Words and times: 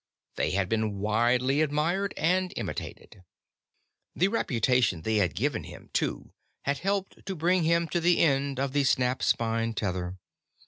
They 0.35 0.49
had 0.49 0.67
been 0.67 0.97
widely 0.97 1.61
admired 1.61 2.15
and 2.17 2.51
imitated. 2.57 3.23
The 4.15 4.29
reputation 4.29 5.01
that 5.03 5.03
they 5.03 5.17
had 5.17 5.35
given 5.35 5.65
him, 5.65 5.91
too, 5.93 6.33
had 6.63 6.79
helped 6.79 7.23
to 7.23 7.35
bring 7.35 7.65
him 7.65 7.87
to 7.89 7.99
the 7.99 8.17
end 8.17 8.59
of 8.59 8.73
the 8.73 8.83
snap 8.83 9.21
spine 9.21 9.75
tether. 9.75 10.17